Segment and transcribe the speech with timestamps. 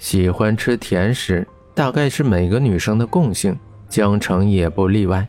[0.00, 5.28] 喜欢吃甜食，大概是每个女生的共性，江城也不例外。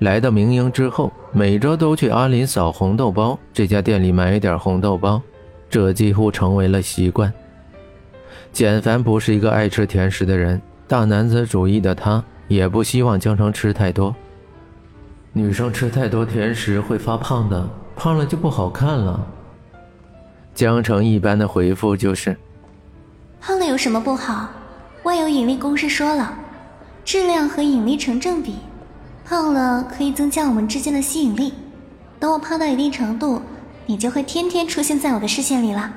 [0.00, 5.22] 来到明英之后，每周都去阿林嫂红豆包这家店里买一点红豆包，
[5.70, 7.32] 这几乎成为了习惯。
[8.52, 14.14] 简凡不是一个爱吃甜食的人，大男子主义的他也不希望江城吃太多。
[15.32, 19.24] 女生吃太多甜食会发胖的，胖了就不好看了。
[20.56, 22.36] 江城一般的回复就是
[23.46, 24.48] ：“胖了有什么不好？
[25.04, 26.36] 万有引力公式说了，
[27.04, 28.56] 质量和引力成正比。”
[29.24, 31.54] 胖了可以增加我们之间的吸引力，
[32.18, 33.40] 等我胖到一定程度，
[33.86, 35.88] 你就会天天出现在我的视线里了。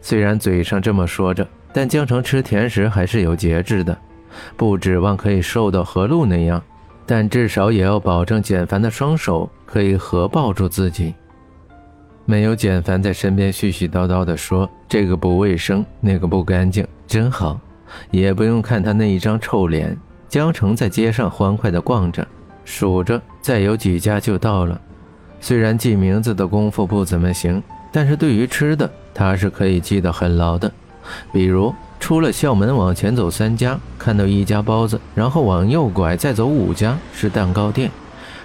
[0.00, 3.98] 虽然嘴上这么说着，但江城吃甜食还是有节制的，
[4.56, 6.62] 不指望可以瘦到何路那样，
[7.04, 11.12] 但至少也要保证简凡的双手可以合抱住自己。
[12.24, 17.58] 没有简凡在身边絮絮叨叨的说这个不卫生，那个不干净，真好，
[18.10, 19.96] 也不用看他那一张臭脸。
[20.28, 22.26] 江城在街上欢快地逛着，
[22.64, 24.80] 数着再有几家就到了。
[25.40, 30.72] 虽然记名字的功夫不怎么行，但是对于吃的他是可以记得很牢的。
[31.32, 37.90] 比如出了校门往前走三家，看到一家包子，然后往右拐再走五家是蛋糕店；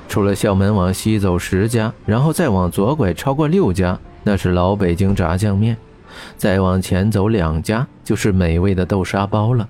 [0.08, 5.75] 出了校门往西走十家，然后再往左拐超过六家，那是老北京炸酱面；
[6.38, 9.67] 再往前走两家就是美味的豆沙包了。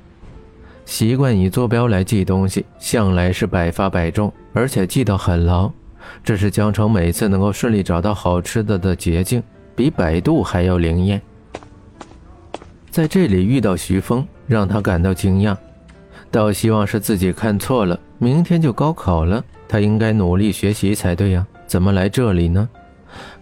[0.85, 5.69] 习惯以坐标来记东西，向来是百发百中，而且记得很牢。
[6.23, 9.43] 这是江城每次能够顺利找到好吃的的捷径，
[9.75, 11.21] 比百度还要灵验。
[12.89, 15.58] 在这里遇到徐峰，让他感到惊讶，
[16.31, 17.99] 倒希望是自己看错了。
[18.19, 22.67] 明天就高考了，他应该努力学习才对呀，怎么来这里呢？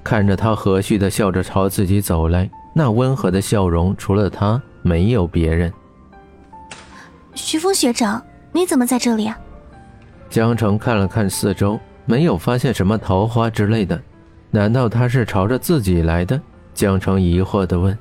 [0.04, 5.72] 看着他和煦的笑着朝自己走来，那温和的笑容，除了他，没有别人。
[7.34, 9.38] 徐峰学长，你怎么在这里啊？
[10.30, 14.00] 江城看了看四周，没有发现什么桃花之类的，
[14.52, 16.40] 难道他是朝着自己来的？
[16.74, 17.98] 江城疑惑地问。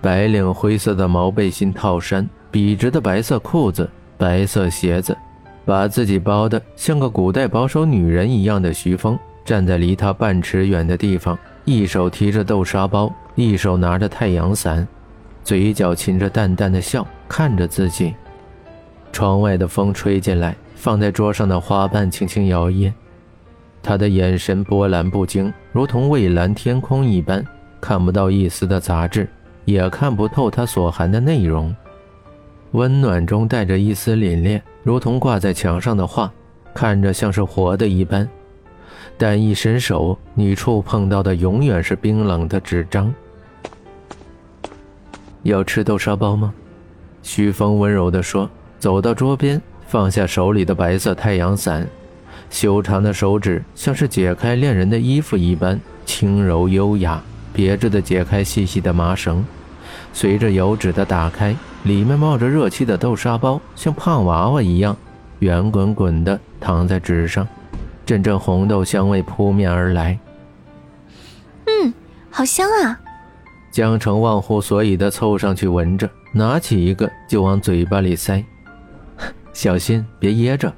[0.00, 5.16] 白领灰色的毛背心套衫，笔直的白色裤子，白色鞋子，
[5.68, 14.88] 把自己包的像个古代保守女人一样的徐峰，站在离他半尺远的地方，一手提着豆沙包，一手拿着太阳伞。
[15.44, 18.14] 嘴角噙着淡淡的笑，看着自己。
[19.12, 22.90] 窗外的风吹进来，放在桌上的花瓣轻轻摇曳。
[23.82, 27.44] 他的眼神波澜不惊，如同蔚蓝天空一般，
[27.78, 29.28] 看不到一丝的杂质，
[29.66, 31.76] 也看不透他所含的内容。
[32.72, 36.32] 温暖中带着一丝凛冽，如同挂在墙上的画，
[36.72, 38.26] 看着像是活的一般。
[39.18, 43.12] 但一伸手，你触碰到的永远是冰冷的纸张。
[45.42, 46.54] 要吃豆沙包吗？
[47.22, 48.48] 徐峰温柔地说。
[48.78, 51.86] 走到桌边，放下手里的白色太阳伞，
[52.48, 57.22] 修长的手指像是解开恋人的衣服一般轻柔优雅，
[57.52, 59.44] 别致地解开细细的麻绳。
[60.12, 61.54] 随着油纸的打开，
[61.84, 64.96] 里面冒着热气的豆沙包像胖娃娃一样
[65.38, 67.46] 圆滚滚的躺在纸上，
[68.04, 70.18] 阵阵红豆香味扑面而来。
[71.66, 71.92] 嗯，
[72.30, 73.00] 好香啊！
[73.70, 78.44] 江城忘乎所以的凑上去闻着，拿起一个就往嘴巴里塞，
[79.52, 80.72] 小心别噎着。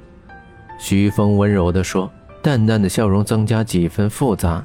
[0.77, 2.11] 徐峰温柔地说，
[2.41, 4.63] 淡淡的笑容增加几分复杂。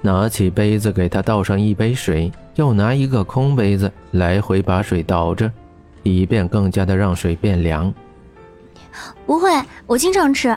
[0.00, 5.50] 拿起杯子给他倒上一杯水，又拿一个空杯子来回把水倒着，
[6.02, 7.92] 以便更加的让水变凉。
[9.26, 9.50] 不会，
[9.86, 10.56] 我经常吃。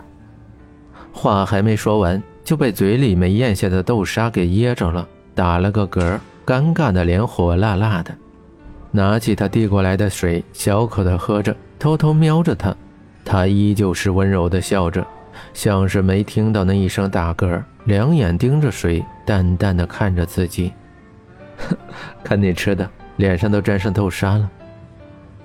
[1.11, 6.19] 话还没说完，就被嘴里没咽下的豆沙给噎着了，打了个嗝。
[6.43, 8.13] 尴尬的脸火辣辣的，
[8.89, 12.75] 拿起他递过来的水，小口的喝着，偷偷瞄着他。
[13.23, 15.05] 他依旧是温柔的笑着，
[15.53, 20.71] 像是没听到那一声打嗝，两眼盯着水，淡淡的看着自己。
[22.23, 24.49] 看你吃的，脸上都沾上豆沙了。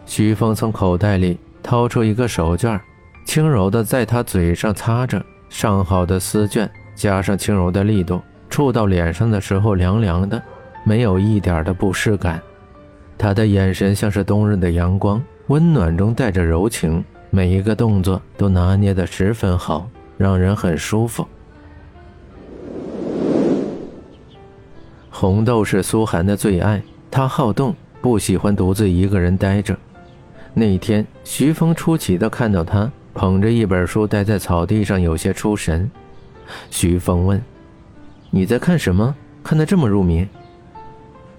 [0.04, 2.78] 徐峰从口袋里掏出一个手绢，
[3.24, 10.40] 轻柔的在他嘴上擦着，上好的丝绢加上轻柔的力度，触到脸上的时候凉凉的。
[10.84, 12.40] 没有一点的不适感，
[13.18, 21.26] 他的眼神像是冬日的阳光，温暖中带着柔情，每一个动作都拿捏得十分好，让人很舒服。
[25.10, 29.76] 红豆是苏寒的最爱，他好动，不喜欢独自一个人待着。
[30.52, 35.90] 那天，徐峰出奇的看到他捧着一本书待在草地上，有些出神。
[36.70, 37.42] 徐峰问
[38.30, 39.14] ：“你在看什么？
[39.42, 40.26] 看得这么入迷？”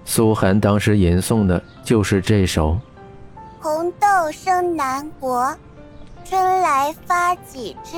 [0.04, 2.78] 苏寒当时吟诵的就是这首
[3.60, 5.54] ：“红豆生南国，
[6.28, 7.96] 春来发几枝。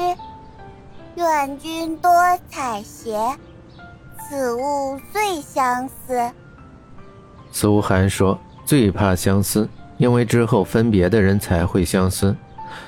[1.17, 2.13] 愿君多
[2.49, 3.35] 采撷，
[4.21, 6.31] 此物最相思。”
[7.51, 9.69] 苏寒说：“最怕相思，
[9.99, 12.37] 因为之后分别的人才会相思，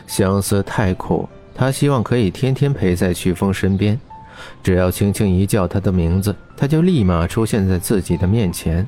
[0.06, 1.28] 相思太苦。
[1.52, 3.98] 他希望可以天天陪在徐峰身边，
[4.62, 8.86] 只要轻轻一叫他的名字，他就立马出现在自己的面前。”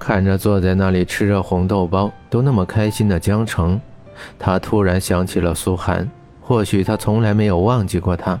[0.00, 3.80] 看着坐在那里吃着红豆包都那么开心的江城，
[4.38, 6.08] 他突然想起了苏寒。
[6.40, 8.38] 或许他从来没有忘记过他，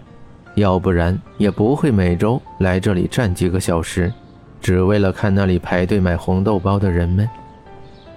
[0.54, 4.10] 要不然也不会每周来这里站几个小时。
[4.60, 7.28] 只为了看那里排队买红豆包的人们，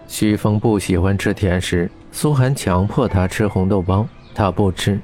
[0.08, 5.00] 徐峰不喜欢吃甜食，苏寒强迫他吃红豆包，他不吃，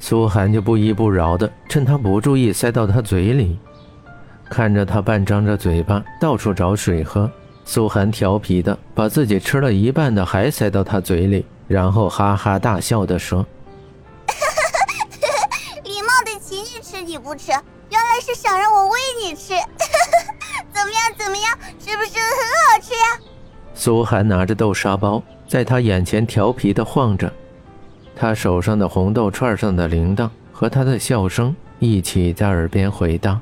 [0.00, 3.58] 苏寒就不依不饶的趁他不注意塞到他嘴里，
[4.48, 7.30] 看着他半张着嘴巴到处找水喝，
[7.64, 13.46] 苏寒调皮的把自己吃了一半的还塞到他嘴里，然后哈哈大笑的说
[15.84, 19.52] ：“礼貌的请你吃你不吃，原来是想让我喂你吃。
[20.72, 21.12] ”怎么样？
[21.18, 21.58] 怎么样？
[21.78, 22.38] 是不是很
[22.72, 23.20] 好吃呀？
[23.74, 27.32] 苏寒拿着豆沙包，在他眼前调皮的晃着，
[28.16, 33.40] 他手上的红豆串上的铃铛和他的笑声一起在耳边回荡。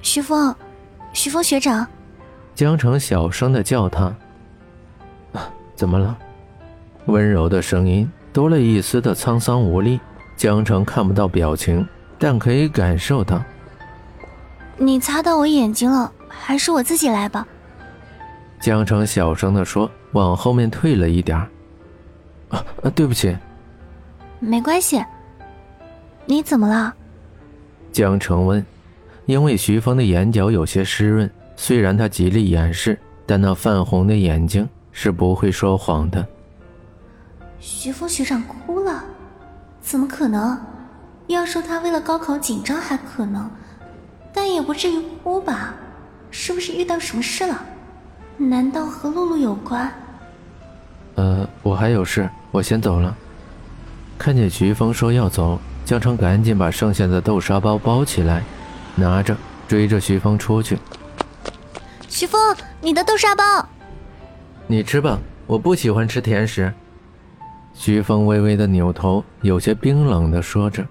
[0.00, 0.54] 徐峰，
[1.12, 1.86] 徐峰学长，
[2.54, 4.14] 江城小声的叫他。
[5.74, 6.16] 怎么了？
[7.06, 10.00] 温柔的声音多了一丝的沧桑无力。
[10.36, 11.86] 江城看不到表情。
[12.18, 13.42] 但可以感受到，
[14.76, 17.44] 你擦到我眼睛了，还是我自己来吧。
[18.60, 21.50] 江城小声的说，往后面退了一点啊
[22.50, 23.36] 啊，对不起。
[24.38, 25.04] 没关系。
[26.26, 26.94] 你怎么了？
[27.90, 28.64] 江城问。
[29.26, 31.28] 因为徐峰的眼角有些湿润，
[31.62, 36.26] 虽然他极力掩饰，但那泛红的眼睛是不会说谎的。
[37.60, 39.04] 徐峰学长哭了？
[39.80, 40.60] 怎么可能？
[41.28, 43.48] 要说他为了高考紧张还可能，
[44.34, 45.72] 但也不至于哭吧？
[46.32, 47.62] 是不是遇到什么事了？
[48.36, 49.88] 难道和露露有关？
[51.14, 53.16] 呃，我还有事，我先走了。
[54.18, 58.42] 看见徐峰说要走，江城赶紧把剩下的豆沙包包起来，
[58.96, 59.36] 拿着
[59.68, 60.76] 追着徐峰出去。
[62.12, 62.38] 徐峰，
[62.82, 63.42] 你的豆沙包，
[64.66, 66.70] 你吃吧，我不喜欢吃甜食。
[67.72, 70.86] 徐峰微微的扭头，有些冰冷的说着。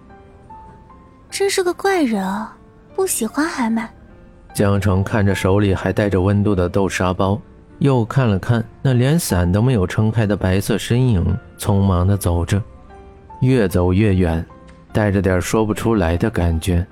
[1.30, 2.58] 真是个怪人啊！
[2.96, 3.88] 不喜欢还买。
[4.56, 7.40] 江城看着手里还带着温度的豆沙包，
[7.78, 12.60] 又看了看那连伞都没有撑开的白色身影，匆忙的走着，
[13.42, 14.44] 越走越远，
[14.92, 16.84] 带着点说不出来的感觉。